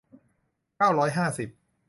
[0.77, 1.49] เก้าร้อยห้าสิบ